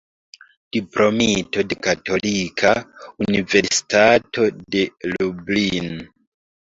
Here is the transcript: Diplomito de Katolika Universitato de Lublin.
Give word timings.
Diplomito 0.75 1.63
de 1.73 1.75
Katolika 1.87 2.71
Universitato 3.25 4.47
de 4.77 4.81
Lublin. 5.13 5.93